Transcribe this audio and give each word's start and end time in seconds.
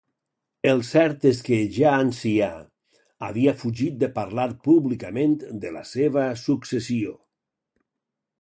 El 0.69 0.79
cert 0.85 1.25
és 1.31 1.41
que, 1.49 1.59
ja 1.75 1.91
ancià, 2.05 2.47
havia 3.29 3.53
fugit 3.65 4.01
de 4.05 4.11
parlar 4.17 4.49
públicament 4.69 5.39
de 5.67 5.75
la 5.77 5.87
seva 5.91 6.25
successió. 6.49 7.17